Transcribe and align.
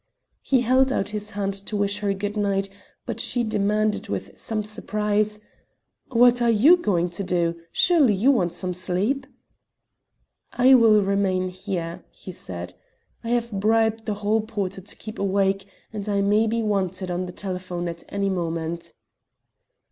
He 0.41 0.61
held 0.61 0.91
out 0.91 1.09
his 1.09 1.29
hand 1.29 1.53
to 1.53 1.77
wish 1.77 1.99
her 1.99 2.11
good 2.11 2.35
night, 2.35 2.69
but 3.05 3.19
she 3.19 3.43
demanded 3.43 4.09
with 4.09 4.35
some 4.35 4.63
surprise, 4.63 5.39
"What 6.07 6.41
are 6.41 6.49
you 6.49 6.75
going 6.75 7.09
to 7.11 7.23
do? 7.23 7.61
Surely 7.71 8.15
you 8.15 8.31
want 8.31 8.55
some 8.55 8.73
sleep?" 8.73 9.27
"I 10.53 10.73
will 10.73 11.03
remain 11.03 11.49
here," 11.49 12.03
he 12.09 12.31
said. 12.31 12.73
"I 13.23 13.29
have 13.29 13.51
bribed 13.51 14.07
the 14.07 14.15
hall 14.15 14.41
porter 14.41 14.81
to 14.81 14.95
keep 14.95 15.19
awake, 15.19 15.67
and 15.93 16.09
I 16.09 16.21
may 16.21 16.47
be 16.47 16.63
wanted 16.63 17.11
on 17.11 17.27
the 17.27 17.31
telephone 17.31 17.87
at 17.87 18.03
any 18.09 18.31
moment." 18.31 18.93